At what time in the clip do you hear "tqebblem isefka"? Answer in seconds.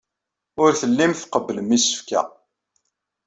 1.15-2.21